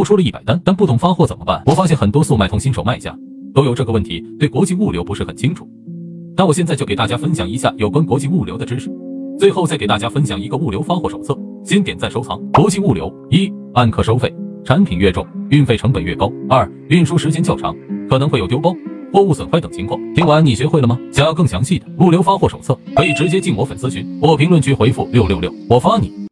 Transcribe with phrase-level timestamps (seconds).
[0.00, 1.62] 后出了一百单，但不懂发货怎么办？
[1.66, 3.14] 我发现很多速卖通新手卖家
[3.54, 5.68] 都有这个问题，对国际物流不是很清楚。
[6.38, 8.90] 那我现在就给大家分享一下有关国际物流的知识，
[9.38, 11.38] 最后再给大家分享一个物流发货手册。
[11.64, 12.40] 先点赞收藏。
[12.54, 14.34] 国际物流一按克收费，
[14.64, 16.32] 产品越重，运费成本越高。
[16.48, 17.76] 二运输时间较长，
[18.08, 18.74] 可能会有丢包、
[19.12, 20.00] 货物损坏等情况。
[20.14, 20.98] 听完你学会了吗？
[21.12, 26.20] 想要更详细的物流发货手册，可以直接进我粉丝群或评论区回复六六六，我发你。